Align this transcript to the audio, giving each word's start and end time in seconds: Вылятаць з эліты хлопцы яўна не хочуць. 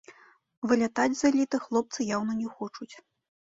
Вылятаць 0.71 1.13
з 1.19 1.27
эліты 1.29 1.61
хлопцы 1.67 1.99
яўна 2.15 2.33
не 2.43 2.49
хочуць. 2.57 2.91